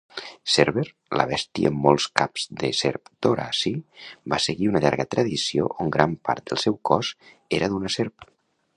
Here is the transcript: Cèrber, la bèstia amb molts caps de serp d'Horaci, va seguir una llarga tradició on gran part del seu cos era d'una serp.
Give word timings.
Cèrber, 0.51 0.85
la 1.19 1.25
bèstia 1.31 1.71
amb 1.73 1.83
molts 1.87 2.07
caps 2.21 2.47
de 2.63 2.71
serp 2.79 3.13
d'Horaci, 3.27 3.73
va 4.35 4.41
seguir 4.49 4.73
una 4.73 4.83
llarga 4.87 5.09
tradició 5.15 5.71
on 5.85 5.97
gran 5.99 6.21
part 6.31 6.51
del 6.53 6.65
seu 6.67 6.83
cos 6.91 7.17
era 7.61 7.73
d'una 7.75 7.97
serp. 8.01 8.31